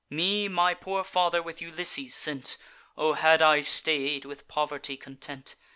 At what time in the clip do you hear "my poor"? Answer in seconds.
0.47-1.03